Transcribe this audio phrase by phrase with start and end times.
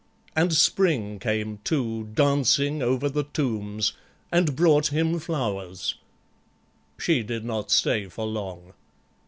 [0.35, 3.93] And SPRING came too, Dancing over the tombs,
[4.31, 5.93] and brought him flowers
[6.97, 8.73] She did not stay for long.